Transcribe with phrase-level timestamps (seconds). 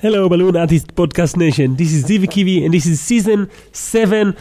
[0.00, 1.76] Hello, Balloon Artist Podcast Nation.
[1.76, 4.34] This is Zivi Kivi, and this is season 7,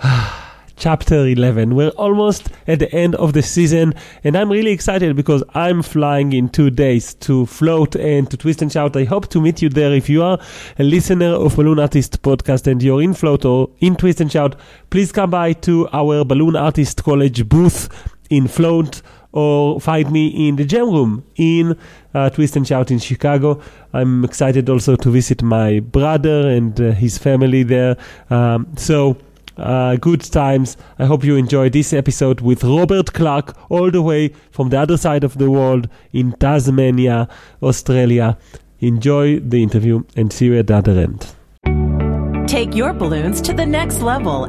[0.76, 1.74] chapter 11.
[1.74, 6.32] We're almost at the end of the season, and I'm really excited because I'm flying
[6.32, 8.96] in two days to Float and to Twist and Shout.
[8.96, 9.92] I hope to meet you there.
[9.92, 10.38] If you are
[10.78, 14.54] a listener of Balloon Artist Podcast and you're in Float or in Twist and Shout,
[14.90, 17.88] please come by to our Balloon Artist College booth
[18.30, 19.02] in Float
[19.36, 21.78] or find me in the jam room in
[22.14, 23.60] uh, Twist and Shout in Chicago.
[23.92, 27.98] I'm excited also to visit my brother and uh, his family there.
[28.30, 29.18] Um, so,
[29.58, 30.78] uh, good times.
[30.98, 34.96] I hope you enjoy this episode with Robert Clark, all the way from the other
[34.96, 37.28] side of the world in Tasmania,
[37.62, 38.38] Australia.
[38.80, 42.48] Enjoy the interview and see you at the other end.
[42.48, 44.48] Take your balloons to the next level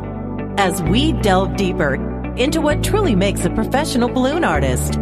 [0.58, 5.00] as we delve deeper into what truly makes a professional balloon artist.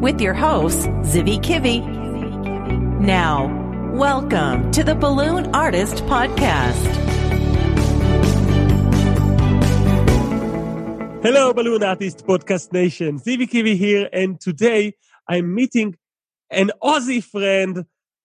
[0.00, 1.80] With your hosts, Zivi Kivi.
[3.00, 3.46] Now,
[3.94, 6.82] welcome to the Balloon Artist Podcast.
[11.22, 13.20] Hello, Balloon Artist Podcast Nation.
[13.20, 14.94] Zivi Kivi here, and today
[15.28, 15.96] I'm meeting
[16.50, 17.84] an Aussie friend,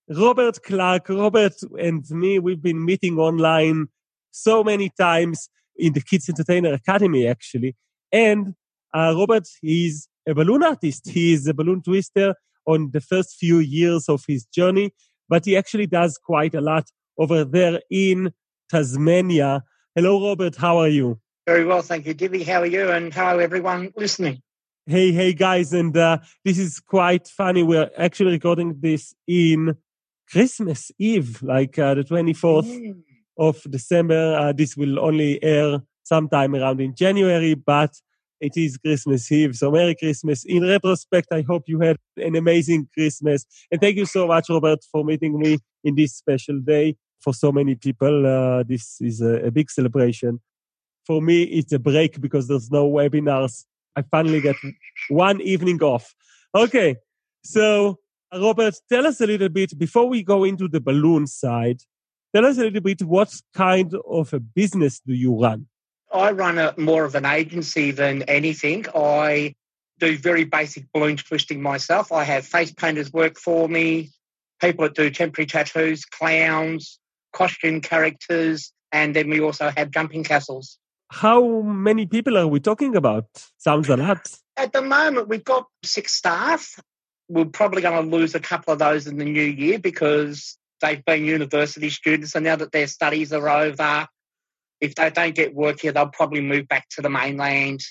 [0.10, 1.10] Robert Clark.
[1.10, 3.90] Robert and me, we've been meeting online
[4.32, 7.76] so many times in the Kids Entertainer Academy, actually.
[8.12, 8.56] And
[8.94, 11.10] uh, Robert, he's a balloon artist.
[11.10, 14.92] He is a balloon twister on the first few years of his journey,
[15.30, 16.86] but he actually does quite a lot
[17.18, 18.34] over there in
[18.70, 19.64] Tasmania.
[19.96, 20.56] Hello, Robert.
[20.56, 21.20] How are you?
[21.46, 22.44] Very well, thank you, Divi.
[22.44, 22.92] How are you?
[22.92, 24.42] And hello, everyone listening.
[24.86, 25.74] Hey, hey, guys.
[25.74, 27.64] And uh, this is quite funny.
[27.64, 29.78] We're actually recording this in
[30.30, 33.02] Christmas Eve, like uh, the 24th mm.
[33.38, 34.36] of December.
[34.38, 37.94] Uh, this will only air sometime around in January, but
[38.40, 39.56] it is Christmas Eve.
[39.56, 40.46] So Merry Christmas.
[40.46, 43.46] In retrospect, I hope you had an amazing Christmas.
[43.72, 46.96] And thank you so much, Robert, for meeting me in this special day.
[47.20, 50.40] For so many people, uh, this is a, a big celebration.
[51.06, 53.66] For me, it's a break because there's no webinars.
[53.96, 54.56] I finally get
[55.10, 56.14] one evening off.
[56.54, 56.98] Okay.
[57.44, 57.98] So,
[58.32, 61.80] Robert, tell us a little bit before we go into the balloon side.
[62.36, 65.66] Tell us a little bit what kind of a business do you run?
[66.14, 68.86] I run a more of an agency than anything.
[68.96, 69.56] I
[70.00, 72.12] do very basic balloon twisting myself.
[72.12, 74.12] I have face painters work for me,
[74.62, 77.00] people that do temporary tattoos, clowns,
[77.34, 80.78] costume characters, and then we also have jumping castles.
[81.10, 83.26] How many people are we talking about?
[83.58, 84.28] Sounds a lot.
[84.58, 86.80] At the moment, we've got six staff.
[87.30, 91.04] We're probably going to lose a couple of those in the new year because they've
[91.04, 94.08] been university students, and now that their studies are over,
[94.82, 97.82] if they don't get work here, they'll probably move back to the mainland.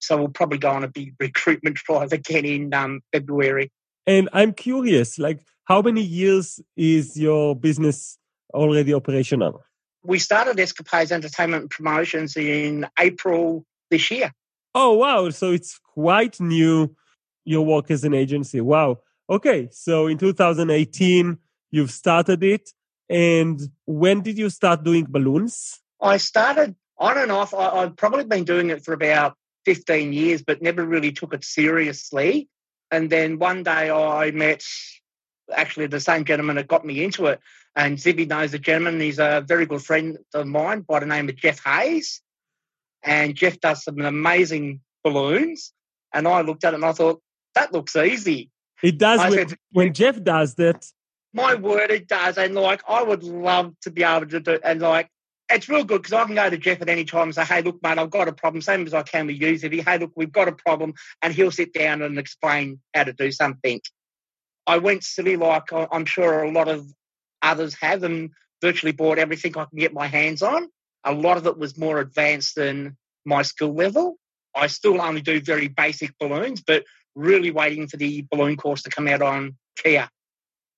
[0.00, 3.70] So we'll probably go on a big recruitment drive again in um, February.
[4.06, 8.18] And I'm curious, like, how many years is your business
[8.52, 9.64] already operational?
[10.02, 14.32] We started Escapades Entertainment and Promotions in April this year.
[14.74, 15.30] Oh, wow.
[15.30, 16.94] So it's quite new,
[17.46, 18.60] your work as an agency.
[18.60, 18.98] Wow.
[19.30, 19.68] Okay.
[19.72, 21.38] So in 2018,
[21.70, 22.70] you've started it.
[23.08, 25.80] And when did you start doing balloons?
[26.04, 27.54] I started on and off.
[27.54, 29.34] I, I've probably been doing it for about
[29.64, 32.48] 15 years, but never really took it seriously.
[32.90, 34.62] And then one day I met
[35.52, 37.40] actually the same gentleman that got me into it.
[37.74, 39.00] And Zivi knows the gentleman.
[39.00, 42.20] He's a very good friend of mine by the name of Jeff Hayes.
[43.02, 45.72] And Jeff does some amazing balloons.
[46.12, 47.20] And I looked at it and I thought,
[47.54, 48.50] that looks easy.
[48.82, 50.86] It does when, said, when Jeff does that.
[51.32, 52.38] My word, it does.
[52.38, 54.60] And like, I would love to be able to do it.
[54.62, 55.08] And like,
[55.50, 57.62] it's real good because I can go to Jeff at any time and say, hey,
[57.62, 58.62] look, mate, I've got a problem.
[58.62, 59.82] Same as I can with you.
[59.82, 60.94] Hey, look, we've got a problem.
[61.22, 63.80] And he'll sit down and explain how to do something.
[64.66, 66.86] I went silly like I'm sure a lot of
[67.42, 68.30] others have and
[68.62, 70.68] virtually bought everything I can get my hands on.
[71.04, 74.16] A lot of it was more advanced than my skill level.
[74.54, 76.84] I still only do very basic balloons, but
[77.14, 80.08] really waiting for the balloon course to come out on Kia.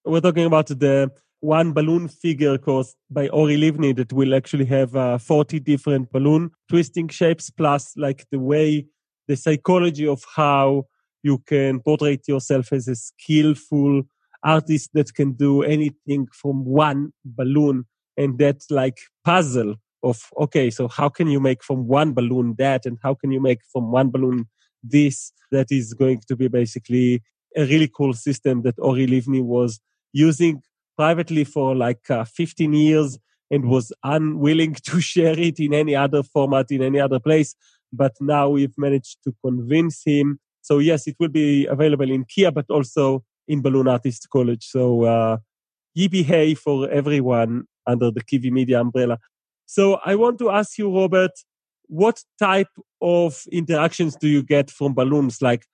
[0.04, 1.12] We're talking about the
[1.46, 6.50] one balloon figure course by Ori Livni that will actually have uh, 40 different balloon
[6.68, 8.84] twisting shapes, plus like the way,
[9.28, 10.86] the psychology of how
[11.22, 14.02] you can portray yourself as a skillful
[14.42, 17.84] artist that can do anything from one balloon.
[18.16, 22.86] And that like puzzle of, okay, so how can you make from one balloon that?
[22.86, 24.46] And how can you make from one balloon
[24.82, 25.32] this?
[25.52, 27.22] That is going to be basically
[27.56, 29.78] a really cool system that Ori Livni was
[30.12, 30.62] using
[30.96, 33.18] privately for like uh, 15 years
[33.50, 37.54] and was unwilling to share it in any other format in any other place.
[37.92, 40.40] But now we've managed to convince him.
[40.62, 44.66] So yes, it will be available in Kia, but also in Balloon Artist College.
[44.66, 45.36] So uh,
[45.96, 49.18] YBA for everyone under the Kiwi Media umbrella.
[49.66, 51.30] So I want to ask you, Robert,
[51.88, 52.68] what type
[53.00, 55.40] of interactions do you get from balloons?
[55.40, 55.64] Like,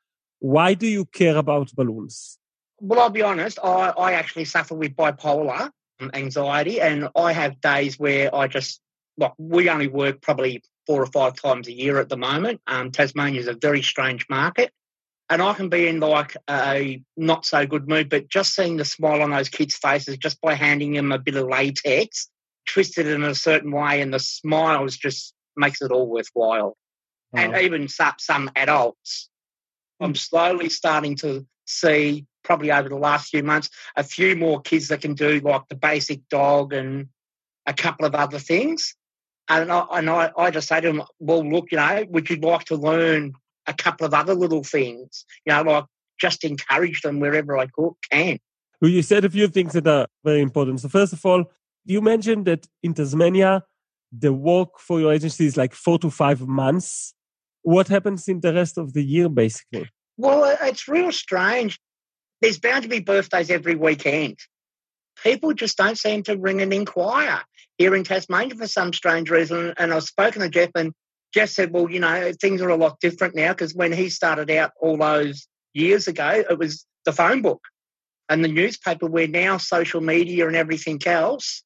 [0.40, 2.38] why do you care about balloons?
[2.84, 5.70] Well, I'll be honest, I, I actually suffer with bipolar
[6.12, 8.80] anxiety, and I have days where I just,
[9.16, 12.60] like, we only work probably four or five times a year at the moment.
[12.66, 14.72] Um, Tasmania is a very strange market.
[15.30, 18.84] And I can be in like a not so good mood, but just seeing the
[18.84, 22.28] smile on those kids' faces just by handing them a bit of latex,
[22.66, 26.76] twisted in a certain way, and the smiles just makes it all worthwhile.
[27.32, 27.38] Oh.
[27.38, 29.30] And even some, some adults.
[30.00, 34.88] I'm slowly starting to see, probably over the last few months, a few more kids
[34.88, 37.08] that can do like the basic dog and
[37.66, 38.94] a couple of other things.
[39.48, 42.36] And I, and I, I just say to them, well, look, you know, would you
[42.36, 43.34] like to learn
[43.66, 45.24] a couple of other little things?
[45.44, 45.84] You know, like
[46.20, 47.66] just encourage them wherever I
[48.10, 48.38] can.
[48.80, 50.80] Well, you said a few things that are very important.
[50.80, 51.44] So, first of all,
[51.84, 53.64] you mentioned that in Tasmania,
[54.10, 57.14] the work for your agency is like four to five months.
[57.62, 59.88] What happens in the rest of the year, basically?
[60.16, 61.78] Well, it's real strange.
[62.42, 64.38] There's bound to be birthdays every weekend.
[65.22, 67.40] People just don't seem to ring and inquire
[67.78, 69.72] here in Tasmania for some strange reason.
[69.78, 70.92] And I've spoken to Jeff, and
[71.32, 74.50] Jeff said, well, you know, things are a lot different now because when he started
[74.50, 77.62] out all those years ago, it was the phone book
[78.28, 81.62] and the newspaper, where now social media and everything else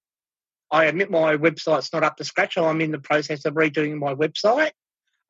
[0.71, 2.59] I admit my website's not up to scratch.
[2.59, 4.73] I'm in the process of redoing my website.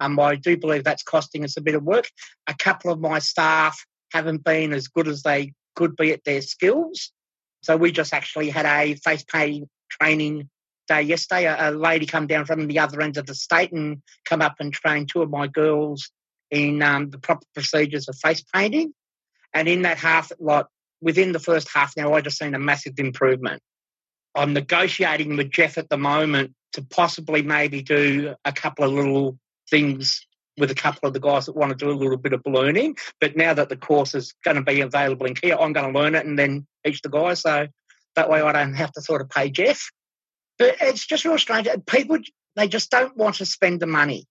[0.01, 2.09] Um, I do believe that's costing us a bit of work.
[2.47, 6.43] A couple of my staff haven't been as good as they could be at their
[6.43, 7.13] skills.
[7.63, 10.49] So we just actually had a face painting training
[10.89, 11.45] day yesterday.
[11.45, 14.57] A, a, lady come down from the other end of the state and come up
[14.61, 16.11] and train two of my girls
[16.51, 18.93] in um, the proper procedures of face painting.
[19.53, 20.67] And in that half, like
[21.01, 23.63] within the first half now, I just seen a massive improvement.
[24.35, 29.39] I'm negotiating with Jeff at the moment to possibly maybe do a couple of little
[29.71, 30.27] things
[30.59, 32.97] with a couple of the guys that want to do a little bit of ballooning.
[33.21, 35.99] But now that the course is going to be available in Kia, I'm going to
[35.99, 37.41] learn it and then teach the guys.
[37.41, 37.69] So
[38.15, 39.91] that way I don't have to sort of pay Jeff.
[40.59, 41.69] But it's just real strange.
[41.87, 42.19] People,
[42.55, 44.27] they just don't want to spend the money.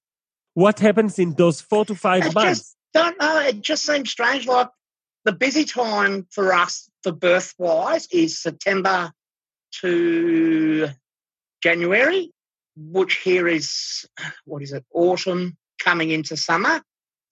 [0.55, 2.59] What happens in those four to five it's months?
[2.59, 3.39] Just, don't know.
[3.41, 4.47] It just seems strange.
[4.47, 4.69] Like
[5.25, 9.11] the busy time for us for birth wise is September
[9.81, 10.89] to
[11.61, 12.31] January,
[12.75, 14.05] which here is,
[14.45, 16.81] what is it, autumn coming into summer.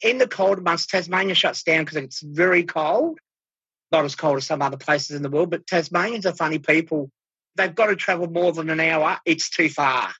[0.01, 3.19] In the colder months, Tasmania shuts down because it's very cold.
[3.91, 7.09] Not as cold as some other places in the world, but Tasmanians are funny people.
[7.55, 9.19] They've got to travel more than an hour.
[9.25, 10.11] It's too far.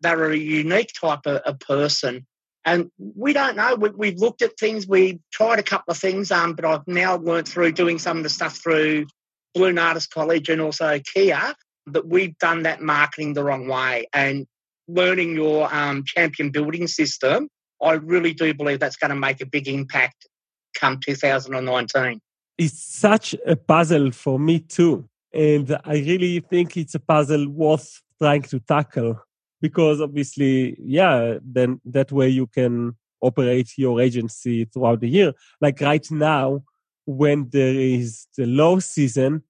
[0.00, 2.26] They're a unique type of, of person.
[2.64, 3.74] And we don't know.
[3.74, 4.86] We, have looked at things.
[4.86, 8.22] we've tried a couple of things, um, but I've now learned through doing some of
[8.22, 9.06] the stuff through
[9.54, 11.54] Balloon Artist College and also Kia
[11.86, 14.06] that we've done that marketing the wrong way.
[14.12, 14.46] And
[14.94, 17.48] learning your um, champion building system,
[17.82, 20.26] I really do believe that's going to make a big impact
[20.74, 22.20] come 2019.
[22.58, 25.08] It's such a puzzle for me too.
[25.32, 29.20] And I really think it's a puzzle worth trying to tackle
[29.60, 35.32] because obviously, yeah, then that way you can operate your agency throughout the year.
[35.60, 36.62] Like right now,
[37.06, 39.42] when there is the low season,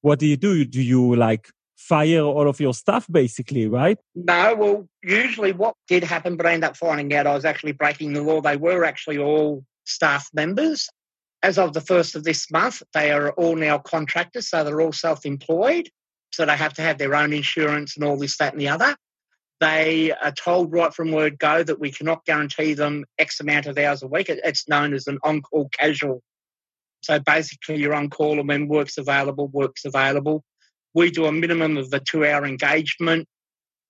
[0.00, 0.64] what do you do?
[0.64, 3.98] Do you like fire all of your stuff basically, right?
[4.14, 7.72] No, well, usually what did happen, but I ended up finding out I was actually
[7.72, 8.40] breaking the law.
[8.40, 10.88] They were actually all staff members.
[11.42, 14.92] As of the first of this month, they are all now contractors, so they're all
[14.92, 15.88] self employed.
[16.32, 18.96] So they have to have their own insurance and all this, that, and the other.
[19.60, 23.78] They are told right from word go that we cannot guarantee them X amount of
[23.78, 24.28] hours a week.
[24.28, 26.22] It's known as an on call casual
[27.02, 30.44] so basically, you're on call, and when work's available, work's available.
[30.98, 33.28] We do a minimum of a two hour engagement.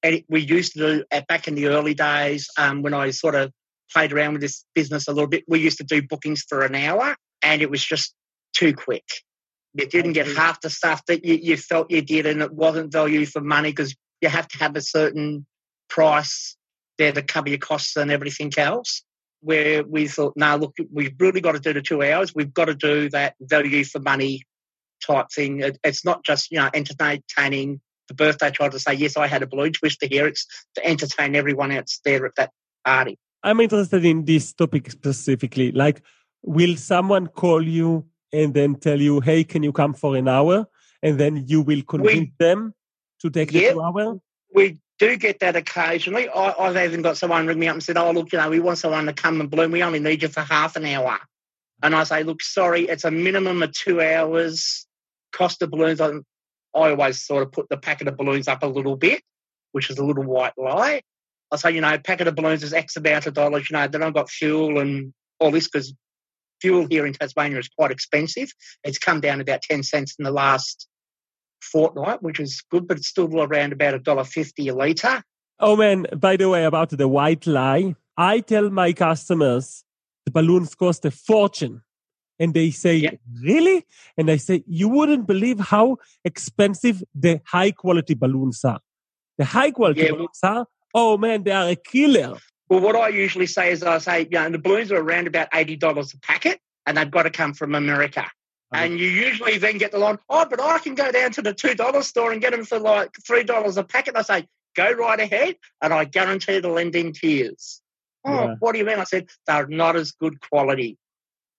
[0.03, 3.51] And we used to do, back in the early days, um, when I sort of
[3.91, 6.75] played around with this business a little bit, we used to do bookings for an
[6.75, 8.15] hour, and it was just
[8.55, 9.09] too quick.
[9.73, 12.93] You didn't get half the stuff that you, you felt you did, and it wasn't
[12.93, 15.47] value for money because you have to have a certain
[15.89, 16.57] price
[16.99, 19.03] there to cover your costs and everything else
[19.41, 22.35] where we thought, no, look, we've really got to do the two hours.
[22.35, 24.43] We've got to do that value for money
[25.01, 25.61] type thing.
[25.61, 29.43] It, it's not just, you know, entertaining the birthday child to say, yes, I had
[29.43, 30.27] a balloon twister here.
[30.27, 32.51] It's to entertain everyone else there at that
[32.85, 33.19] party.
[33.43, 35.73] I'm interested in this topic specifically.
[35.73, 36.03] Like,
[36.43, 40.67] will someone call you and then tell you, hey, can you come for an hour?
[41.03, 42.75] And then you will convince we, them
[43.21, 44.19] to take the two hour?
[44.53, 46.29] We do get that occasionally.
[46.29, 48.59] I, have even got someone ring me up and said, "Oh, look, you know, we
[48.59, 49.71] want someone to come and bloom.
[49.71, 51.19] We only need you for half an hour."
[51.83, 54.88] And I say, "Look, sorry, it's a minimum of two hours.
[55.33, 56.01] Cost of balloons.
[56.01, 56.13] I
[56.75, 59.23] always sort of put the packet of balloons up a little bit,
[59.73, 61.03] which is a little white lie.
[61.51, 63.71] I say, you know, packet of balloons is X amount of dollars.
[63.71, 65.95] You know, then I've got fuel and all this because
[66.61, 68.53] fuel here in Tasmania is quite expensive.
[68.85, 70.89] It's come down about 10 cents in the last
[71.63, 75.23] fortnight, which is good, but it's still around about a dollar fifty a litre.
[75.61, 79.85] Oh man, by the way, about the white lie, I tell my customers
[80.25, 81.83] the balloons cost a fortune.
[82.39, 83.11] And they say, yeah.
[83.43, 83.85] really?
[84.17, 88.81] And I say, you wouldn't believe how expensive the high quality balloons are.
[89.39, 90.13] The high quality yeah.
[90.13, 92.37] balloons are, oh man, they are a killer.
[92.69, 95.51] Well, what I usually say is I say, you know, the balloons are around about
[95.51, 98.27] $80 a packet and they've got to come from America.
[98.71, 101.55] And you usually then get the line, oh, but I can go down to the
[101.55, 104.15] $2 store and get them for like $3 a packet.
[104.15, 107.81] I say, go right ahead and I guarantee they'll end in tears.
[108.27, 108.55] Oh, yeah.
[108.59, 108.99] what do you mean?
[108.99, 110.99] I said, they're not as good quality.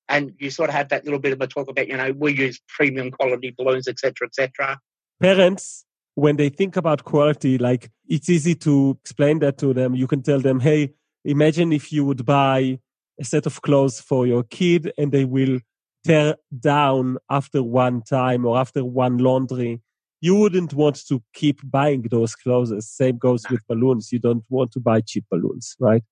[0.10, 2.36] And you sort of have that little bit of a talk about, you know, we
[2.36, 4.80] use premium quality balloons, etc., etc.
[5.22, 5.86] Parents,
[6.16, 9.96] when they think about quality, like it's easy to explain that to them.
[9.96, 12.80] You can tell them, hey, imagine if you would buy
[13.20, 15.60] a set of clothes for your kid and they will
[16.06, 19.82] tear down after one time or after one laundry,
[20.22, 22.74] you wouldn't want to keep buying those clothes.
[22.86, 24.12] Same goes with balloons.
[24.12, 26.04] You don't want to buy cheap balloons, right?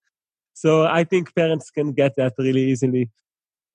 [0.53, 3.09] So I think parents can get that really easily.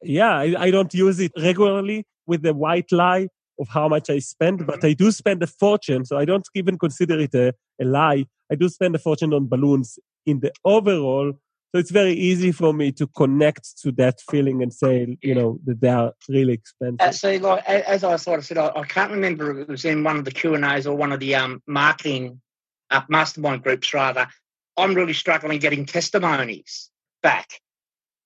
[0.02, 3.28] Yeah, I, I don't use it regularly with the white lie
[3.58, 4.86] of how much I spend, but mm-hmm.
[4.86, 6.04] I do spend a fortune.
[6.04, 8.26] So I don't even consider it a, a lie.
[8.50, 11.32] I do spend a fortune on balloons in the overall
[11.74, 15.58] so it's very easy for me to connect to that feeling and say, you know,
[15.64, 17.00] that they are really expensive.
[17.00, 19.86] Uh, see, like as I sort of said, I, I, can't remember if it was
[19.86, 22.42] in one of the Q and A's or one of the um, marketing
[22.90, 23.94] uh, mastermind groups.
[23.94, 24.28] Rather,
[24.76, 26.90] I'm really struggling getting testimonies
[27.22, 27.48] back.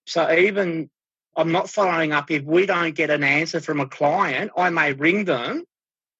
[0.08, 0.90] So even
[1.36, 4.52] I'm not following up if we don't get an answer from a client.
[4.56, 5.64] I may ring them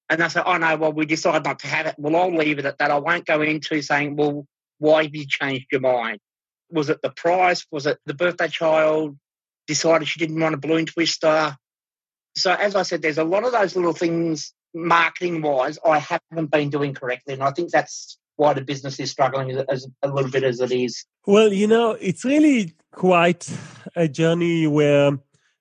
[0.09, 2.59] and they say, "Oh no, well we decided not to have it." Well, I'll leave
[2.59, 2.91] it at that.
[2.91, 4.45] I won't go into saying, "Well,
[4.77, 6.19] why have you changed your mind?"
[6.69, 7.65] Was it the price?
[7.71, 9.17] Was it the birthday child
[9.67, 11.57] decided she didn't want a balloon twister?
[12.35, 16.51] So, as I said, there's a lot of those little things marketing wise I haven't
[16.51, 17.33] been doing correctly.
[17.33, 20.61] And I think that's why the business is struggling as, as a little bit as
[20.61, 21.05] it is.
[21.25, 23.49] Well, you know, it's really quite
[23.95, 25.11] a journey where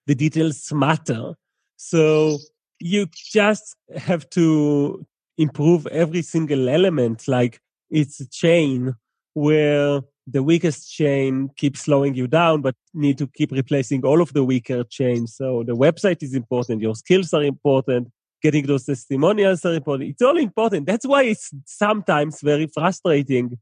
[0.07, 1.35] the details matter.
[1.77, 2.39] So
[2.79, 5.05] you just have to
[5.37, 7.27] improve every single element.
[7.27, 8.95] Like it's a chain
[9.35, 14.33] where the weakest chain keeps slowing you down, but need to keep replacing all of
[14.33, 15.37] the weaker chains.
[15.37, 16.83] So the website is important.
[16.83, 18.11] Your skills are important.
[18.43, 20.11] Getting those testimonials are important.
[20.11, 20.87] It's all important.
[20.87, 23.59] That's why it's sometimes very frustrating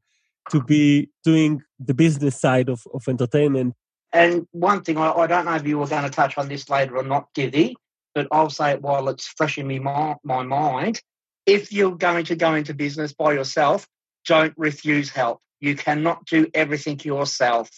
[0.51, 3.73] to be doing the business side of, of entertainment.
[4.13, 6.69] And one thing, I, I don't know if you were going to touch on this
[6.69, 7.75] later or not, Givy,
[8.13, 11.01] but I'll say it while it's fresh in my, my mind.
[11.45, 13.87] If you're going to go into business by yourself,
[14.25, 17.69] don't refuse help you cannot do everything yourself.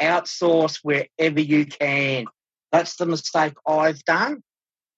[0.00, 2.26] Outsource wherever you can.
[2.72, 4.42] That's the mistake I've done.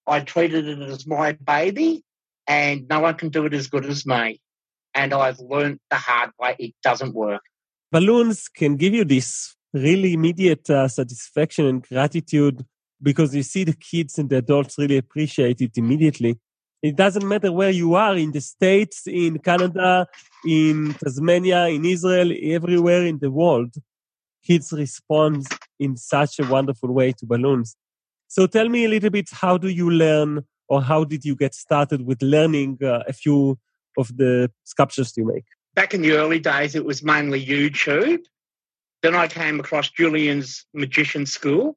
[0.09, 2.03] I treated it as my baby,
[2.47, 4.41] and no one can do it as good as me.
[4.95, 7.43] And I've learned the hard way it doesn't work.
[7.93, 12.65] Balloons can give you this really immediate uh, satisfaction and gratitude
[13.03, 16.39] because you see the kids and the adults really appreciate it immediately.
[16.83, 20.07] It doesn't matter where you are in the States, in Canada,
[20.47, 23.75] in Tasmania, in Israel, everywhere in the world.
[24.45, 25.47] Kids respond
[25.79, 27.77] in such a wonderful way to balloons.
[28.29, 31.55] So tell me a little bit, how do you learn or how did you get
[31.55, 33.59] started with learning uh, a few
[33.97, 35.45] of the sculptures you make?
[35.75, 38.21] Back in the early days, it was mainly YouTube.
[39.03, 41.77] Then I came across Julian's Magician School,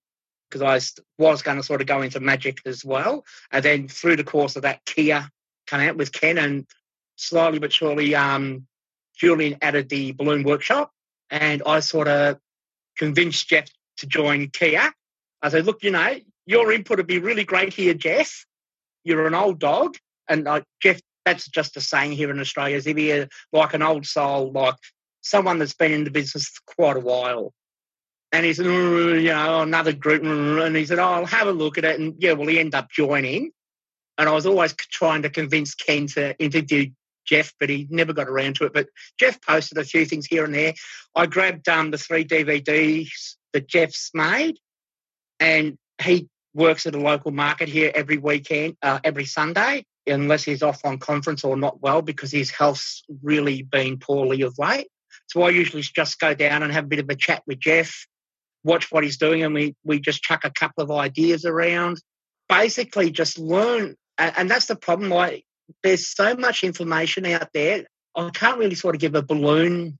[0.49, 3.23] because I was going to sort of go into magic as well.
[3.51, 5.29] And then through the course of that, Kia
[5.67, 6.65] came out with Ken, and
[7.15, 8.67] slowly but surely, um,
[9.15, 10.91] Julian added the balloon workshop,
[11.29, 12.39] and I sort of
[12.97, 14.91] convinced Jeff to join Kia.
[15.41, 16.19] I said, "Look, you know,
[16.51, 18.45] your input would be really great here, Jeff.
[19.03, 19.95] You're an old dog,
[20.27, 22.77] and uh, Jeff." That's just a saying here in Australia.
[22.77, 24.73] Is if you're like an old soul, like
[25.21, 27.53] someone that's been in the business for quite a while.
[28.31, 30.23] And he said, you know, another group.
[30.23, 31.99] And he said, oh, I'll have a look at it.
[31.99, 33.51] And yeah, well, he ended up joining.
[34.17, 36.91] And I was always trying to convince Ken to interview
[37.25, 38.73] Jeff, but he never got around to it.
[38.73, 38.87] But
[39.19, 40.73] Jeff posted a few things here and there.
[41.15, 44.57] I grabbed um, the three DVDs that Jeff's made,
[45.39, 50.63] and he works at a local market here every weekend, uh, every Sunday, unless he's
[50.63, 54.87] off on conference or not well because his health's really been poorly of late.
[55.27, 58.05] So I usually just go down and have a bit of a chat with Jeff
[58.63, 62.01] watch what he's doing and we, we just chuck a couple of ideas around.
[62.47, 63.95] Basically, just learn.
[64.17, 65.09] And that's the problem.
[65.09, 65.45] Like
[65.83, 67.85] there's so much information out there.
[68.15, 69.97] I can't really sort of give a balloon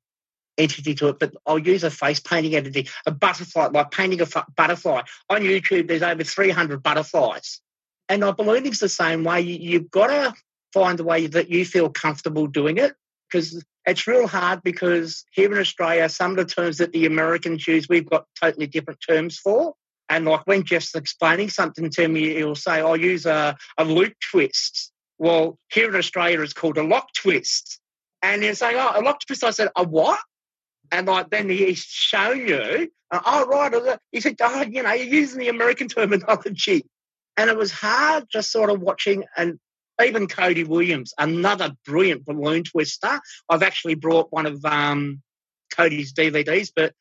[0.58, 4.27] entity to it, but I'll use a face painting entity, a butterfly, like painting a
[4.55, 5.01] butterfly.
[5.29, 7.62] On YouTube, there's over 300 butterflies.
[8.10, 9.41] And I believe it's the same way.
[9.41, 10.34] You've got to
[10.74, 12.93] find a way that you feel comfortable doing it
[13.29, 17.67] because it's real hard because here in Australia, some of the terms that the Americans
[17.67, 19.74] use, we've got totally different terms for.
[20.10, 24.13] And like when Jeff's explaining something to me, he'll say, I'll use a, a loop
[24.29, 24.91] twist.
[25.17, 27.79] Well, here in Australia, it's called a lock twist.
[28.22, 29.43] And he's saying, oh, a lock twist.
[29.43, 30.20] I said, a what?
[30.91, 34.00] And like then he's shown you, uh, oh, right.
[34.12, 36.86] He said, oh, you know, you're using the American terminology.
[37.38, 39.60] And it was hard just sort of watching and
[40.03, 43.19] even Cody Williams, another brilliant balloon twister.
[43.50, 45.21] I've actually brought one of um,
[45.75, 46.93] Cody's DVDs, but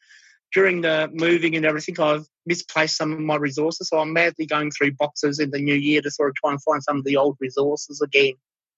[0.53, 3.89] during the moving and everything, I've misplaced some of my resources.
[3.89, 6.63] So I'm madly going through boxes in the new year to sort of try and
[6.63, 8.35] find some of the old resources again.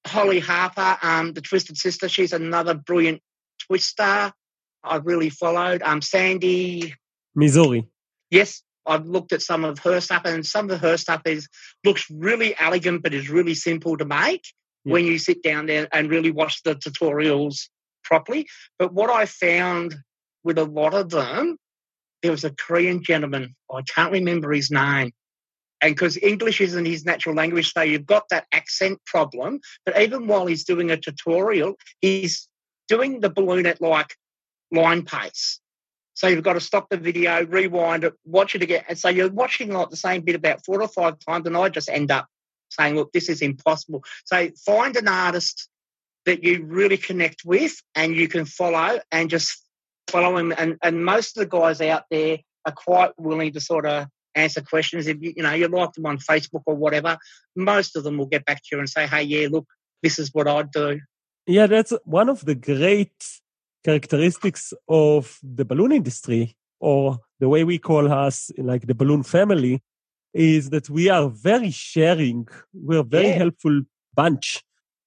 [0.07, 3.23] Holly Harper, um, the Twisted Sister, she's another brilliant
[3.67, 4.33] twister.
[4.85, 5.83] I've really followed.
[5.83, 6.95] Um, Sandy.
[7.37, 7.87] Masori.
[8.31, 11.49] Yes, I've looked at some of her stuff, and some of her stuff is
[11.85, 14.45] looks really elegant, but is really simple to make
[14.85, 14.93] yeah.
[14.93, 17.69] when you sit down there and really watch the tutorials
[18.05, 18.49] properly.
[18.79, 19.95] But what I found
[20.45, 21.57] with a lot of them,
[22.23, 23.55] there was a Korean gentleman.
[23.73, 25.13] I can't remember his name.
[25.81, 29.61] And because English isn't his natural language, so you've got that accent problem.
[29.85, 32.49] But even while he's doing a tutorial, he's
[32.89, 34.15] doing the balloon at like
[34.73, 35.61] line pace.
[36.15, 38.85] So you've got to stop the video, rewind it, watch it again.
[38.89, 41.69] And so you're watching like the same bit about four or five times, and I
[41.69, 42.27] just end up
[42.71, 44.03] saying, look, this is impossible.
[44.25, 45.69] So find an artist
[46.27, 49.63] that you really connect with and you can follow and just
[50.09, 50.53] follow him.
[50.57, 54.63] And, and most of the guys out there are quite willing to sort of answer
[54.63, 55.07] questions.
[55.07, 57.19] If you, you know, you like them on Facebook or whatever,
[57.57, 59.67] most of them will get back to you and say, hey, yeah, look,
[60.03, 61.01] this is what I'd do.
[61.47, 63.41] Yeah, that's one of the great
[63.85, 69.83] characteristics of the balloon industry or the way we call us like the balloon family
[70.35, 73.35] is that we are very sharing we're very yeah.
[73.35, 73.83] helpful
[74.15, 74.63] bunch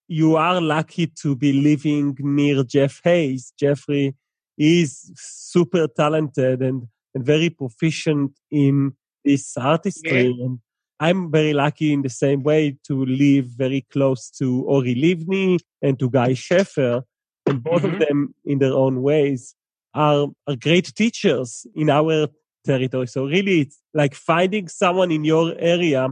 [0.07, 4.15] you are lucky to be living near jeff hayes jeffrey
[4.57, 10.45] is super talented and, and very proficient in this artistry yeah.
[10.45, 10.59] and
[10.99, 15.97] i'm very lucky in the same way to live very close to ori livni and
[15.97, 17.03] to guy Sheffer
[17.45, 18.01] and both mm-hmm.
[18.01, 19.55] of them in their own ways
[19.93, 22.27] are, are great teachers in our
[22.65, 23.07] territory.
[23.07, 26.09] So really it's like finding someone in your area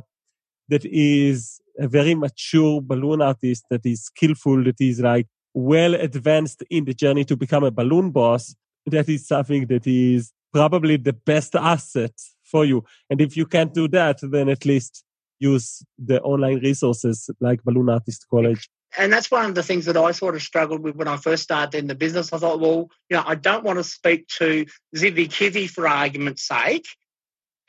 [0.70, 6.64] that is a very mature balloon artist, that is skillful, that is like well advanced
[6.70, 8.56] in the journey to become a balloon boss.
[8.86, 12.84] That is something that is probably the best asset for you.
[13.10, 15.04] And if you can't do that, then at least
[15.40, 19.98] use the online resources like Balloon Artist College and that's one of the things that
[19.98, 22.32] I sort of struggled with when I first started in the business.
[22.32, 26.48] I thought, well, you know, I don't want to speak to Zivi Kivi for argument's
[26.48, 26.86] sake.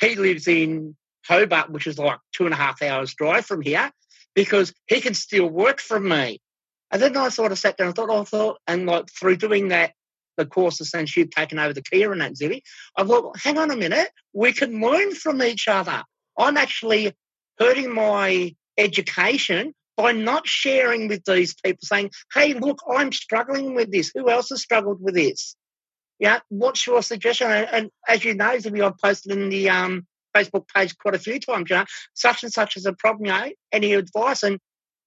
[0.00, 3.90] He lives in Hobart, which is like two and a half hours drive from here,
[4.34, 6.40] because he can still work from me.
[6.90, 9.36] And then I sort of sat down and thought, oh, I thought, and like through
[9.36, 9.92] doing that,
[10.36, 12.60] the courses since you've taken over the Kia and that Zivi,
[12.96, 16.02] I thought, well, hang on a minute, we can learn from each other.
[16.36, 17.12] I'm actually
[17.58, 23.92] hurting my education by not sharing with these people, saying, hey, look, I'm struggling with
[23.92, 24.10] this.
[24.14, 25.56] Who else has struggled with this?
[26.18, 27.50] Yeah, what's your suggestion?
[27.50, 31.38] And, and as you know, I've posted in the um, Facebook page quite a few
[31.38, 34.42] times, you know, such and such is a problem, you know, any advice?
[34.42, 34.58] And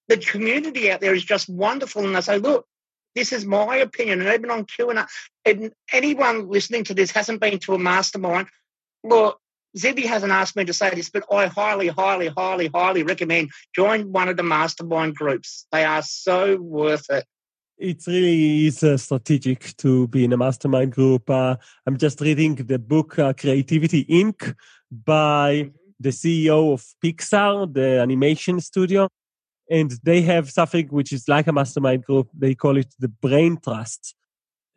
[0.08, 2.06] the community out there is just wonderful.
[2.06, 2.65] And they say, look,
[3.15, 4.21] this is my opinion.
[4.21, 5.06] And even on Q&A,
[5.45, 8.47] and anyone listening to this hasn't been to a mastermind,
[9.04, 9.39] look,
[9.77, 14.11] Zivi hasn't asked me to say this, but I highly, highly, highly, highly recommend join
[14.11, 15.67] one of the mastermind groups.
[15.71, 17.25] They are so worth it.
[17.77, 21.29] It really is uh, strategic to be in a mastermind group.
[21.29, 24.55] Uh, I'm just reading the book uh, Creativity Inc.
[24.91, 25.69] by mm-hmm.
[25.99, 29.09] the CEO of Pixar, the animation studio.
[29.69, 32.29] And they have something which is like a mastermind group.
[32.33, 34.15] They call it the Brain Trust.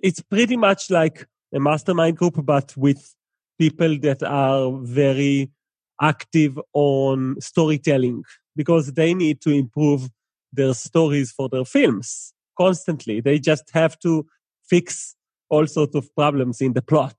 [0.01, 3.15] It's pretty much like a mastermind group, but with
[3.61, 5.51] people that are very
[6.01, 8.25] active on storytelling
[8.57, 10.09] because they need to improve
[10.51, 13.21] their stories for their films constantly.
[13.21, 14.27] They just have to
[14.69, 15.15] fix
[15.51, 17.17] all sorts of problems in the plot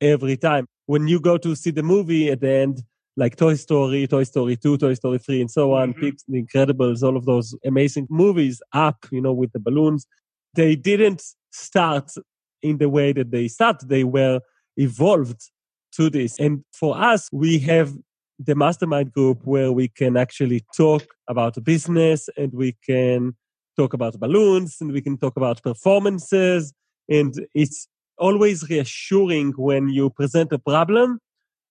[0.00, 0.66] every time.
[0.86, 2.82] When you go to see the movie at the end,
[3.16, 6.32] like Toy Story, Toy Story 2, Toy Story 3, and so on, mm-hmm.
[6.32, 10.06] The Incredibles, all of those amazing movies up, you know, with the balloons,
[10.54, 12.12] they didn't start
[12.62, 13.76] in the way that they start.
[13.86, 14.40] They were
[14.76, 15.50] evolved
[15.96, 16.38] to this.
[16.38, 17.94] And for us, we have
[18.38, 23.34] the mastermind group where we can actually talk about business and we can
[23.76, 26.72] talk about balloons and we can talk about performances.
[27.08, 31.18] And it's always reassuring when you present a problem.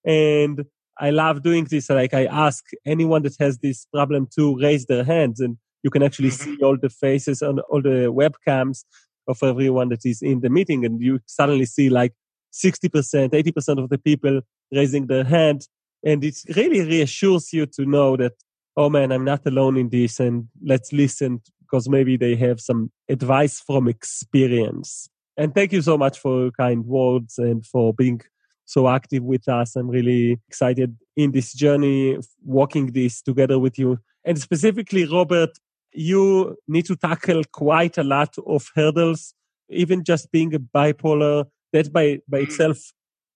[0.06, 0.66] And
[1.00, 1.90] I love doing this.
[1.90, 6.04] Like I ask anyone that has this problem to raise their hands and you can
[6.04, 6.56] actually mm-hmm.
[6.56, 8.84] see all the faces on all the webcams
[9.28, 10.86] of everyone that is in the meeting.
[10.86, 12.14] And you suddenly see like
[12.54, 15.68] 60%, 80% of the people raising their hand.
[16.04, 18.34] And it really reassures you to know that,
[18.76, 22.92] oh man, I'm not alone in this and let's listen because maybe they have some
[23.10, 25.10] advice from experience.
[25.36, 28.22] And thank you so much for your kind words and for being
[28.66, 29.76] so active with us.
[29.76, 34.00] I'm really excited in this journey, walking this together with you.
[34.26, 35.52] And specifically, Robert,
[35.94, 39.34] you need to tackle quite a lot of hurdles,
[39.70, 41.46] even just being a bipolar.
[41.78, 42.44] That by, by mm.
[42.44, 42.78] itself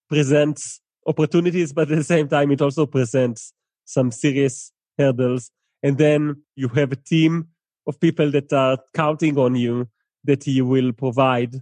[0.09, 3.53] presents opportunities, but at the same time, it also presents
[3.85, 5.51] some serious hurdles.
[5.83, 7.47] And then you have a team
[7.87, 9.87] of people that are counting on you
[10.23, 11.55] that you will provide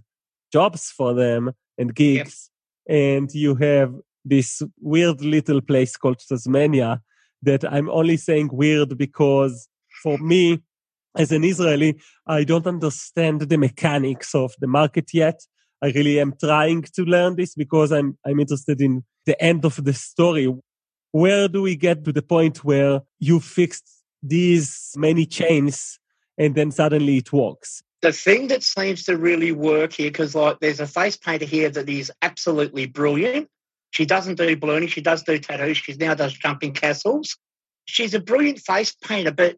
[0.52, 2.50] jobs for them and gigs.
[2.86, 2.96] Yep.
[2.96, 7.00] And you have this weird little place called Tasmania
[7.42, 9.68] that I'm only saying weird because
[10.02, 10.62] for me,
[11.16, 15.40] as an Israeli, I don't understand the mechanics of the market yet.
[15.82, 19.82] I really am trying to learn this because I'm, I'm interested in the end of
[19.82, 20.52] the story.
[21.12, 25.98] Where do we get to the point where you fixed these many chains
[26.38, 27.82] and then suddenly it works.
[28.02, 31.68] The thing that seems to really work here, because like there's a face painter here
[31.68, 33.48] that is absolutely brilliant.
[33.90, 37.36] She doesn't do ballooning, she does do tattoos, she now does jumping castles.
[37.84, 39.56] She's a brilliant face painter, but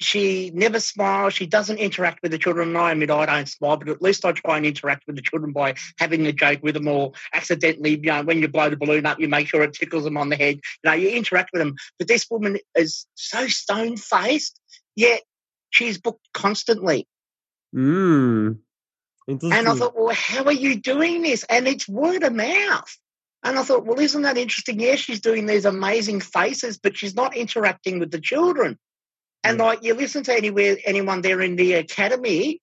[0.00, 1.34] she never smiles.
[1.34, 2.68] She doesn't interact with the children.
[2.68, 5.22] And I admit I don't smile, but at least I try and interact with the
[5.22, 8.76] children by having a joke with them or accidentally, you know, when you blow the
[8.76, 10.56] balloon up, you make sure it tickles them on the head.
[10.84, 11.74] You know, you interact with them.
[11.98, 14.60] But this woman is so stone faced,
[14.94, 15.22] yet
[15.70, 17.08] she's booked constantly.
[17.74, 18.58] Mm.
[19.26, 21.44] And I thought, well, how are you doing this?
[21.44, 22.96] And it's word of mouth.
[23.42, 24.80] And I thought, well, isn't that interesting?
[24.80, 28.78] Yes, she's doing these amazing faces, but she's not interacting with the children.
[29.44, 32.60] And like you listen to anywhere anyone there in the academy,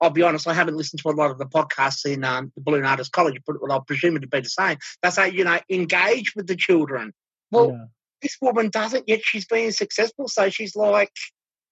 [0.00, 2.62] I'll be honest, I haven't listened to a lot of the podcasts in um, the
[2.62, 4.78] Balloon Artist College, but I'll presume it to be the same.
[5.02, 7.12] They say, you know, engage with the children.
[7.50, 7.84] Well, yeah.
[8.22, 10.28] this woman doesn't, yet she's being successful.
[10.28, 11.12] So she's like,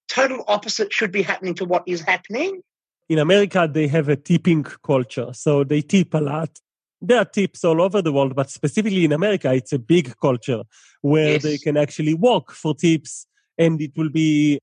[0.08, 2.62] total opposite should be happening to what is happening.
[3.08, 5.32] In America, they have a tipping culture.
[5.32, 6.58] So they tip a lot.
[7.02, 10.62] There are tips all over the world, but specifically in America, it's a big culture
[11.02, 11.42] where yes.
[11.42, 13.26] they can actually work for tips
[13.58, 14.58] and it will be,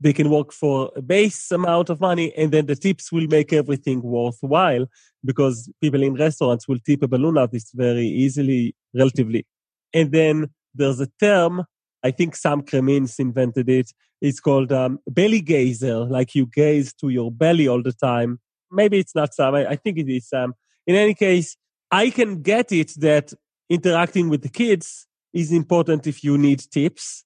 [0.00, 3.52] they can work for a base amount of money and then the tips will make
[3.52, 4.86] everything worthwhile
[5.24, 9.44] because people in restaurants will tip a balloon artist very easily, relatively.
[9.92, 11.64] And then there's a term
[12.02, 13.92] I think Sam Kremins invented it.
[14.20, 18.40] It's called um, belly gazer, like you gaze to your belly all the time.
[18.70, 19.54] Maybe it's not Sam.
[19.54, 20.54] I, I think it is Sam.
[20.86, 21.56] In any case,
[21.90, 23.32] I can get it that
[23.68, 27.24] interacting with the kids is important if you need tips.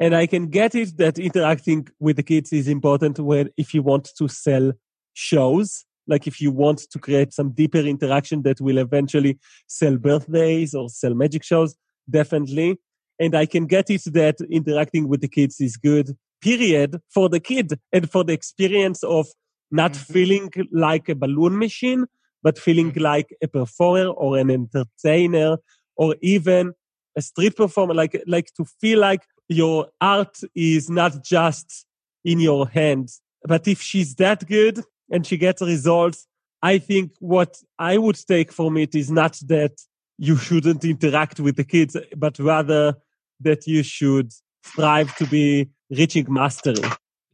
[0.00, 3.82] And I can get it that interacting with the kids is important when if you
[3.82, 4.72] want to sell
[5.14, 10.74] shows, like if you want to create some deeper interaction that will eventually sell birthdays
[10.74, 11.76] or sell magic shows,
[12.10, 12.78] definitely
[13.18, 17.40] and I can get it that interacting with the kids is good, period, for the
[17.40, 19.26] kid and for the experience of
[19.70, 20.12] not mm-hmm.
[20.12, 22.06] feeling like a balloon machine,
[22.42, 23.02] but feeling mm-hmm.
[23.02, 25.58] like a performer or an entertainer
[25.96, 26.72] or even
[27.16, 31.86] a street performer, like, like to feel like your art is not just
[32.24, 33.20] in your hands.
[33.44, 36.26] But if she's that good and she gets results,
[36.62, 39.72] I think what I would take from it is not that
[40.16, 42.96] you shouldn't interact with the kids, but rather
[43.40, 44.32] that you should
[44.64, 46.82] strive to be reaching mastery?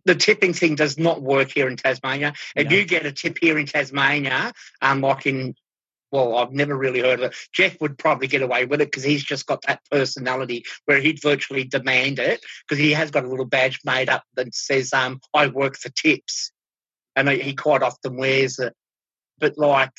[0.05, 2.33] The tipping thing does not work here in Tasmania.
[2.57, 5.55] If you get a tip here in Tasmania, um, like in
[6.11, 7.37] well, I've never really heard of it.
[7.53, 11.23] Jeff would probably get away with it because he's just got that personality where he'd
[11.23, 15.21] virtually demand it because he has got a little badge made up that says, um,
[15.35, 16.53] I work for tips.
[17.17, 18.73] And he quite often wears it.
[19.39, 19.91] But like,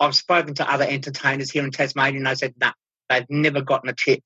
[0.00, 2.72] I've spoken to other entertainers here in Tasmania and they said, no, nah,
[3.08, 4.22] they've never gotten a tip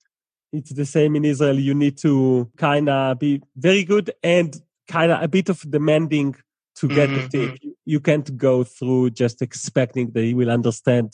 [0.52, 1.58] it's the same in Israel.
[1.58, 4.54] You need to kind of be very good and
[4.88, 6.34] kind of a bit of demanding
[6.76, 7.28] to get mm-hmm.
[7.28, 7.58] the tip.
[7.94, 11.08] You can't go through just expecting that he will understand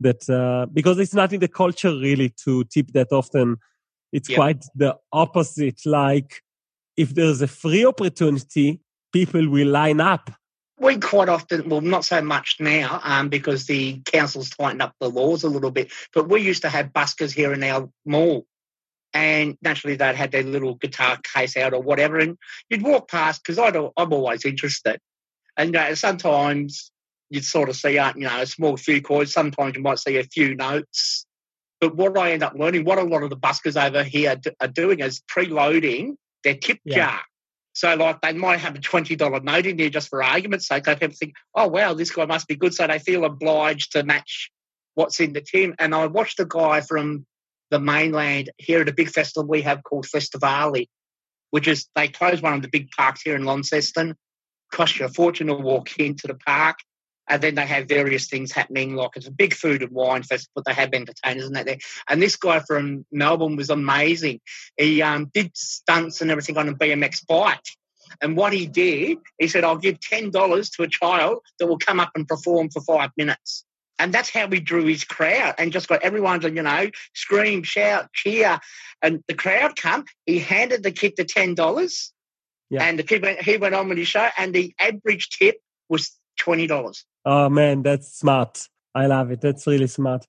[0.00, 3.48] that uh, because it's not in the culture really to tip that often.
[4.12, 5.80] It's quite the opposite.
[5.86, 6.42] Like
[6.96, 8.80] if there's a free opportunity,
[9.12, 10.30] people will line up.
[10.78, 15.08] We quite often, well, not so much now, um, because the council's tightened up the
[15.08, 15.90] laws a little bit.
[16.12, 18.46] But we used to have buskers here in our mall,
[19.14, 22.36] and naturally they'd had their little guitar case out or whatever, and
[22.68, 25.00] you'd walk past because I'm always interested,
[25.56, 26.90] and you know, sometimes
[27.30, 29.32] you'd sort of see, uh, you know, a small few chords.
[29.32, 31.26] Sometimes you might see a few notes.
[31.80, 34.68] But what I end up learning, what a lot of the buskers over here are
[34.68, 36.96] doing is preloading their tip yeah.
[36.96, 37.20] jar.
[37.74, 40.84] So, like, they might have a $20 note in there just for argument's sake.
[40.84, 42.72] They people think, oh, wow, this guy must be good.
[42.72, 44.50] So they feel obliged to match
[44.94, 45.74] what's in the tin.
[45.78, 47.26] And I watched a guy from
[47.70, 50.86] the mainland here at a big festival we have called Festivale,
[51.50, 54.14] which is they close one of the big parks here in Launceston.
[54.72, 56.78] Cost you a fortune to walk into the park.
[57.28, 60.62] And then they have various things happening, like it's a big food and wine festival.
[60.64, 61.78] They have entertainers and that there.
[62.08, 64.40] And this guy from Melbourne was amazing.
[64.76, 67.66] He um, did stunts and everything on a BMX bike.
[68.20, 71.98] And what he did, he said, I'll give $10 to a child that will come
[71.98, 73.64] up and perform for five minutes.
[73.98, 77.62] And that's how we drew his crowd and just got everyone to, you know, scream,
[77.62, 78.60] shout, cheer.
[79.02, 80.04] And the crowd come.
[80.26, 82.10] He handed the kid the $10.
[82.70, 82.82] Yeah.
[82.82, 86.16] And the kid went, he went on with his show, and the average tip was
[86.40, 87.04] $20.
[87.24, 88.68] Oh, man, that's smart.
[88.94, 89.40] I love it.
[89.40, 90.26] That's really smart.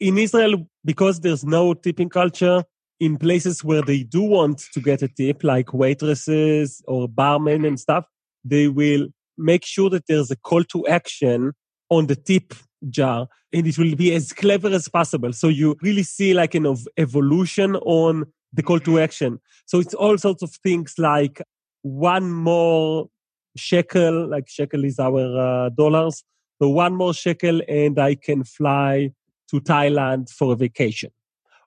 [0.00, 2.64] In Israel, because there's no tipping culture,
[3.00, 7.78] in places where they do want to get a tip, like waitresses or barmen and
[7.78, 8.06] stuff,
[8.44, 11.52] they will make sure that there's a call to action
[11.90, 12.54] on the tip
[12.88, 15.32] jar and it will be as clever as possible.
[15.32, 19.40] So you really see like an evolution on the call to action.
[19.66, 21.42] So it's all sorts of things like
[21.84, 23.08] one more
[23.56, 26.24] shekel, like shekel is our uh, dollars.
[26.60, 29.10] So one more shekel and I can fly
[29.50, 31.10] to Thailand for a vacation.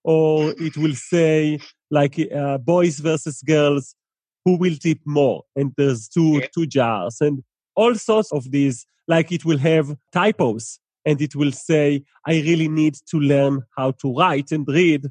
[0.04, 1.60] Or it will say
[1.92, 3.94] like uh, boys versus girls,
[4.44, 5.44] who will tip more?
[5.56, 6.48] And there's two, yeah.
[6.54, 7.44] two jars and
[7.76, 12.68] all sorts of these, like it will have typos and it will say, I really
[12.68, 15.06] need to learn how to write and read.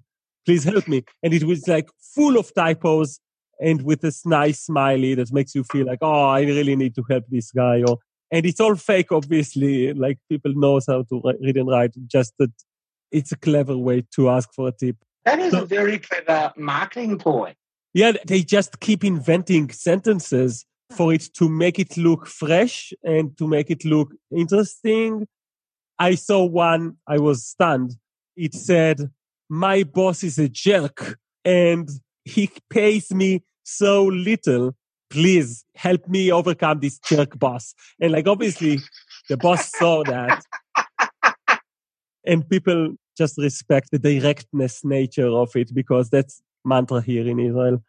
[0.44, 1.04] Please help me.
[1.22, 3.20] And it was like full of typos
[3.60, 7.04] and with this nice smiley that makes you feel like, oh, I really need to
[7.08, 7.82] help this guy.
[7.86, 7.98] Or,
[8.30, 9.92] and it's all fake, obviously.
[9.92, 12.52] Like people knows how to read and write, just that
[13.10, 14.96] it's a clever way to ask for a tip.
[15.24, 17.54] That is so, a very clever marketing ploy.
[17.94, 23.48] Yeah, they just keep inventing sentences for it to make it look fresh and to
[23.48, 25.26] make it look interesting
[25.98, 27.96] I saw one, I was stunned.
[28.36, 29.10] It said,
[29.48, 31.88] my boss is a jerk and
[32.26, 34.76] he pays me so little.
[35.08, 37.74] Please help me overcome this jerk boss.
[38.00, 38.80] And like, obviously
[39.28, 40.42] the boss saw that
[42.26, 47.82] and people just respect the directness nature of it because that's mantra here in Israel.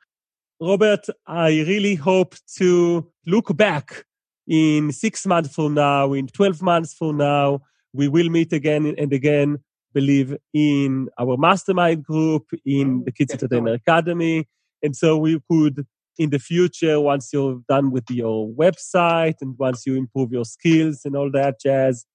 [0.62, 4.06] Robert, I really hope to look back
[4.48, 7.62] in six months from now, in 12 months from now,
[7.94, 9.58] we will meet again and again,
[10.00, 14.46] believe in our mastermind group, in oh, the Kids Entertainer Academy.
[14.84, 15.88] And so we could,
[16.20, 21.02] in the future, once you're done with your website and once you improve your skills
[21.04, 22.06] and all that jazz,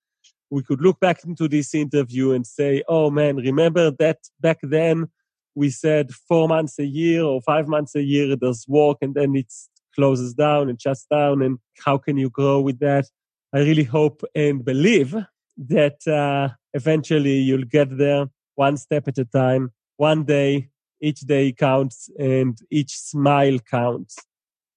[0.48, 5.08] we could look back into this interview and say, oh man, remember that back then
[5.56, 9.34] we said four months a year or five months a year does work and then
[9.34, 9.52] it
[9.96, 11.42] closes down and shuts down.
[11.42, 13.06] And how can you grow with that?
[13.52, 15.16] I really hope and believe
[15.56, 19.72] that uh, eventually you'll get there one step at a time.
[19.96, 20.68] One day,
[21.00, 24.16] each day counts and each smile counts.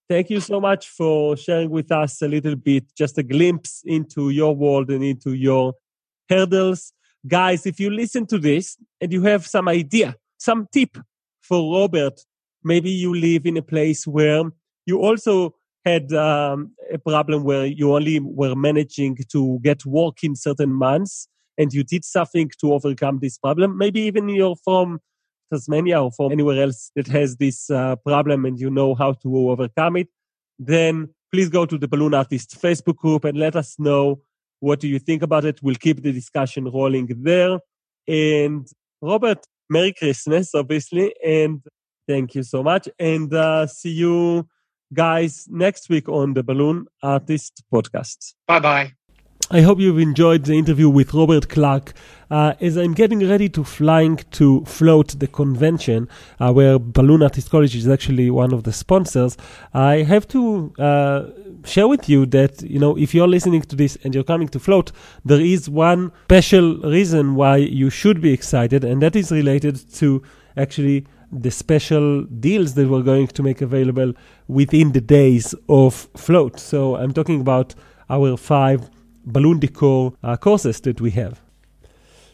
[0.08, 4.30] Thank you so much for sharing with us a little bit, just a glimpse into
[4.30, 5.74] your world and into your
[6.30, 6.94] hurdles.
[7.28, 10.98] Guys, if you listen to this and you have some idea, some tip
[11.42, 12.22] for Robert,
[12.64, 14.44] maybe you live in a place where
[14.86, 15.56] you also
[15.86, 21.28] had um, a problem where you only were managing to get work in certain months
[21.58, 25.00] and you did something to overcome this problem, maybe even you're from
[25.54, 29.50] Tasmania or from anywhere else that has this uh, problem and you know how to
[29.50, 30.10] overcome it,
[30.58, 34.22] then please go to the Balloon Artist Facebook group and let us know
[34.60, 35.62] what do you think about it.
[35.62, 37.60] We'll keep the discussion rolling there.
[38.08, 38.68] And
[39.02, 41.62] Robert, Merry Christmas, obviously, and
[42.08, 42.90] thank you so much.
[43.00, 44.48] And uh, see you
[44.96, 48.34] guys next week on the Balloon Artist Podcast.
[48.48, 48.94] Bye bye.
[49.52, 51.94] I hope you've enjoyed the interview with Robert Clark.
[52.32, 57.52] Uh, as I'm getting ready to flying to float the convention, uh, where Balloon Artist
[57.52, 59.38] College is actually one of the sponsors,
[59.76, 61.26] I have to uh,
[61.64, 64.60] share with you that you know if you're listening to this and you're coming to
[64.60, 64.92] float,
[65.24, 70.24] there is one special reason why you should be excited, and that is related to
[70.58, 71.06] actually
[71.42, 74.14] the special deals that we're going to make available
[74.48, 76.60] within the days of float.
[76.60, 77.76] So I'm talking about
[78.10, 78.90] our five
[79.26, 81.42] balloon decor uh, courses that we have.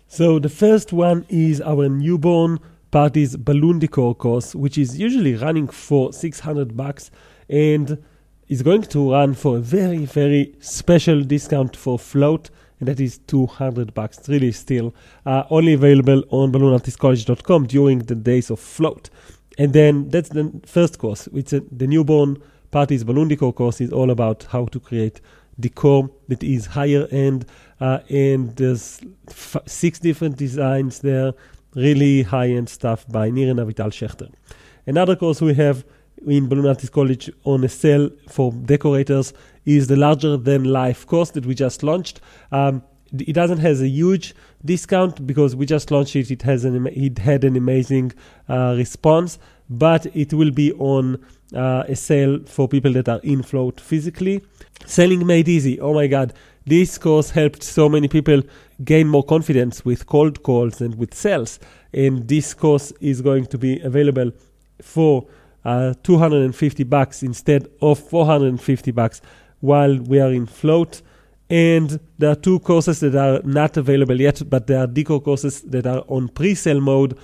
[0.08, 2.60] So the first one is our newborn
[2.92, 7.10] Party's balloon decor course, which is usually running for 600 bucks
[7.50, 8.04] and
[8.50, 12.50] is going to run for a very, very special discount for float,
[12.88, 14.18] that is 200 bucks.
[14.18, 14.94] It's really still
[15.26, 19.10] uh, only available on balloonartistcollege.com during the days of float.
[19.58, 21.28] And then that's the first course.
[21.34, 22.42] It's a, the newborn
[22.72, 25.22] parties balloon decor course is all about how to create
[25.60, 27.46] decor that is higher end,
[27.80, 31.34] uh, and there's f- six different designs there,
[31.76, 34.32] really high end stuff by Nir and Avital Schechter.
[34.88, 35.86] Another course we have
[36.26, 39.34] in Balloon Artist College on a sale for decorators
[39.66, 42.20] is the larger than life course that we just launched.
[42.52, 46.32] Um, it doesn't has a huge discount because we just launched it.
[46.32, 48.14] It has an it had an amazing
[48.48, 49.38] uh, response,
[49.70, 54.42] but it will be on uh, a sale for people that are in float physically.
[54.86, 55.80] Selling made easy.
[55.80, 56.34] Oh my God,
[56.66, 58.42] this course helped so many people
[58.84, 61.60] gain more confidence with cold calls and with sales.
[61.94, 64.32] And this course is going to be available
[64.82, 65.28] for
[65.64, 69.22] uh, 250 bucks instead of 450 bucks
[69.62, 71.02] while we are in float.
[71.50, 75.62] And there are two courses that are not available yet, but there are decor courses
[75.62, 77.18] that are on pre-sale mode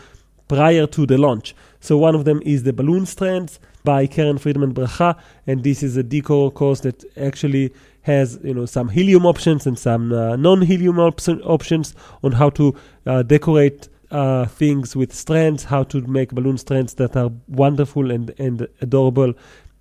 [0.48, 1.56] prior to the launch.
[1.80, 5.96] So one of them is the balloon strands by Karen Friedman Bracha, and this is
[5.96, 10.98] a decor course that actually has you know some helium options and some uh, non-helium
[11.00, 16.58] op- options on how to uh, decorate uh, things with strands, how to make balloon
[16.58, 19.34] strands that are wonderful and, and adorable.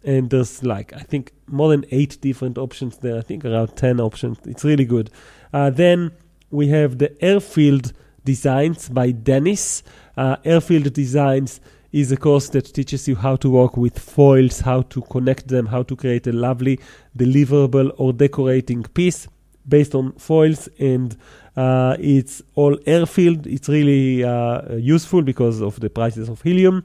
[0.04, 3.18] And there's like, I think, more than eight different options there.
[3.18, 4.38] I think around 10 options.
[4.44, 5.10] It's really good.
[5.52, 6.12] Uh, then
[6.50, 7.92] we have the Air-Filled
[8.24, 9.82] Designs by Dennis.
[10.16, 11.60] Uh, Air-Filled Designs
[11.92, 15.66] is a course that teaches you how to work with foils, how to connect them,
[15.66, 16.78] how to create a lovely
[17.16, 19.28] deliverable or decorating piece
[19.68, 21.16] based on foils and
[21.56, 23.46] uh, it's all air-filled.
[23.46, 26.84] It's really uh, useful because of the prices of helium.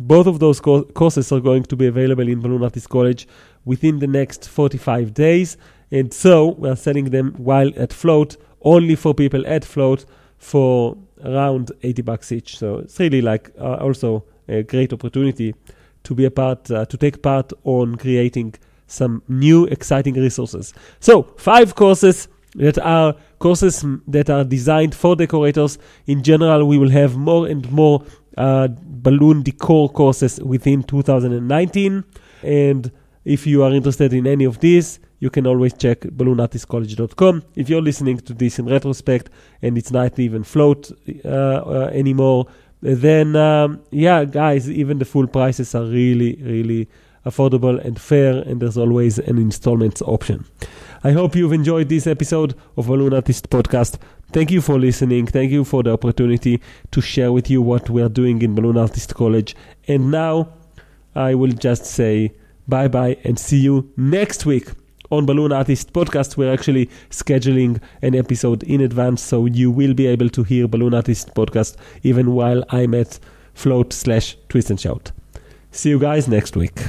[0.00, 3.28] Both of those co- courses are going to be available in Balloon Artist College
[3.66, 5.58] within the next 45 days.
[5.90, 10.06] And so we're selling them while at float, only for people at float
[10.38, 12.58] for around 80 bucks each.
[12.58, 15.54] So it's really like uh, also a great opportunity
[16.04, 18.54] to be a part, uh, to take part on creating
[18.86, 20.72] some new exciting resources.
[20.98, 25.78] So five courses that are courses that are designed for decorators.
[26.06, 28.02] In general, we will have more and more
[28.36, 32.04] uh, balloon decor courses within 2019.
[32.42, 32.90] And
[33.24, 37.42] if you are interested in any of these, you can always check balloonartistcollege.com.
[37.54, 39.30] If you're listening to this in retrospect
[39.62, 40.90] and it's not even float
[41.24, 42.46] uh, uh, anymore,
[42.80, 46.88] then um, yeah, guys, even the full prices are really, really
[47.26, 50.46] affordable and fair, and there's always an installments option.
[51.04, 53.98] I hope you've enjoyed this episode of Balloon Artist Podcast.
[54.32, 55.26] Thank you for listening.
[55.26, 56.60] Thank you for the opportunity
[56.92, 59.56] to share with you what we are doing in Balloon Artist College.
[59.88, 60.52] And now
[61.16, 62.32] I will just say
[62.68, 64.68] bye bye and see you next week
[65.10, 66.36] on Balloon Artist Podcast.
[66.36, 70.94] We're actually scheduling an episode in advance, so you will be able to hear Balloon
[70.94, 73.18] Artist Podcast even while I'm at
[73.54, 75.10] float slash twist and shout.
[75.72, 76.80] See you guys next week.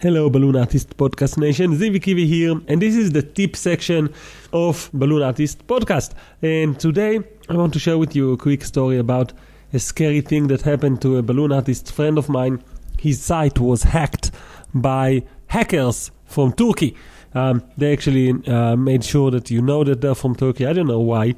[0.00, 1.74] Hello, Balloon Artist Podcast Nation.
[1.74, 4.14] Zivi Kivi here, and this is the tip section
[4.52, 6.12] of Balloon Artist Podcast.
[6.40, 9.32] And today, I want to share with you a quick story about
[9.72, 12.62] a scary thing that happened to a balloon artist friend of mine.
[12.96, 14.30] His site was hacked
[14.72, 16.94] by hackers from Turkey.
[17.34, 20.64] Um, they actually uh, made sure that you know that they're from Turkey.
[20.64, 21.34] I don't know why,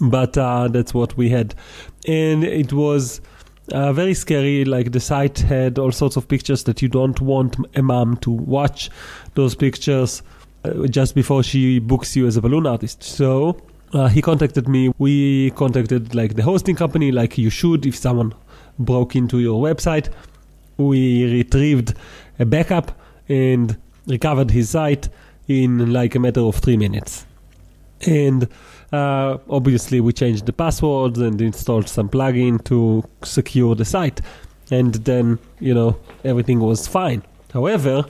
[0.00, 1.54] but uh, that's what we had.
[2.08, 3.20] And it was
[3.70, 4.64] uh, very scary.
[4.64, 8.30] Like the site had all sorts of pictures that you don't want a mom to
[8.30, 8.90] watch
[9.34, 10.22] those pictures
[10.64, 13.02] uh, just before she books you as a balloon artist.
[13.02, 13.60] So
[13.92, 14.92] uh, he contacted me.
[14.98, 18.34] We contacted like the hosting company, like you should if someone
[18.78, 20.08] broke into your website.
[20.78, 21.94] We retrieved
[22.38, 22.98] a backup
[23.28, 25.08] and recovered his site
[25.48, 27.26] in like a matter of three minutes.
[28.06, 28.48] And
[28.92, 34.20] uh, obviously, we changed the passwords and installed some plugin to secure the site,
[34.70, 37.22] and then you know everything was fine.
[37.52, 38.04] However,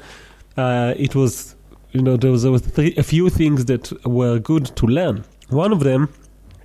[0.56, 1.54] uh, it was
[1.92, 5.24] you know there was, there was a few things that were good to learn.
[5.50, 6.08] One of them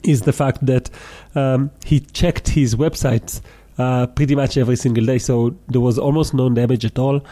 [0.04, 0.90] is the fact that
[1.36, 3.42] um, he checked his websites
[3.78, 7.24] uh, pretty much every single day, so there was almost no damage at all,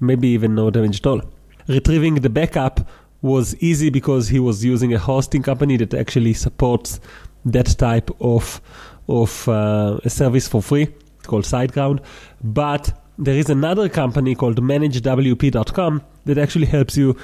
[0.00, 1.22] maybe even no damage at all.
[1.68, 2.86] Retrieving the backup
[3.24, 7.00] was easy because he was using a hosting company that actually supports
[7.46, 8.60] that type of
[9.08, 10.88] of uh, a service for free
[11.22, 12.00] called SiteGround.
[12.42, 17.16] But there is another company called ManageWP.com that actually helps you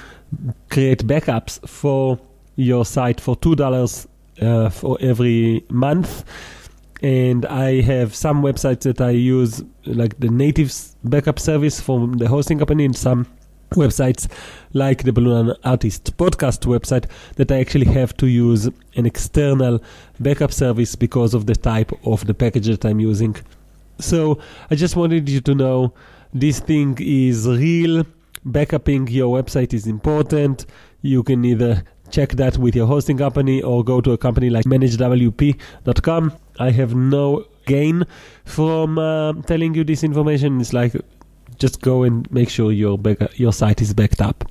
[0.70, 2.18] create backups for
[2.56, 4.08] your site for two dollars
[4.40, 6.24] uh, for every month.
[7.02, 10.72] And I have some websites that I use, like the native
[11.04, 13.26] backup service from the hosting company, and some
[13.70, 14.28] websites
[14.72, 17.06] like the Balloon Artist podcast website
[17.36, 18.66] that I actually have to use
[18.96, 19.80] an external
[20.18, 23.36] backup service because of the type of the package that I'm using.
[23.98, 24.38] So
[24.70, 25.92] I just wanted you to know
[26.32, 28.04] this thing is real.
[28.44, 30.66] Backupping your website is important.
[31.02, 34.64] You can either check that with your hosting company or go to a company like
[34.64, 36.32] managewp.com.
[36.58, 38.04] I have no gain
[38.44, 40.60] from uh, telling you this information.
[40.60, 40.94] It's like
[41.60, 42.98] just go and make sure your
[43.34, 44.44] your site is backed up.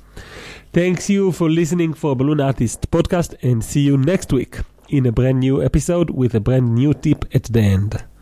[0.72, 5.12] Thanks you for listening for Balloon Artist podcast and see you next week in a
[5.12, 8.03] brand new episode with a brand new tip at the end.